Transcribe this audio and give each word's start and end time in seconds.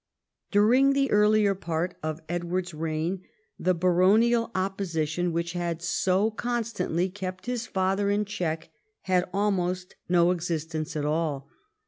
During 0.49 0.93
the 0.93 1.11
earlier 1.11 1.53
part 1.53 1.95
of 2.01 2.21
Edward's 2.27 2.73
reign 2.73 3.21
the 3.59 3.75
baronial 3.75 4.49
opposition, 4.55 5.31
which 5.31 5.53
had 5.53 5.83
so 5.83 6.31
constantly 6.31 7.07
kept 7.07 7.45
his 7.45 7.67
father 7.67 8.09
in 8.09 8.25
check, 8.25 8.69
had 9.01 9.29
almost 9.31 9.93
no 10.09 10.31
existence 10.31 10.95
at 10.95 11.05
all. 11.05 11.49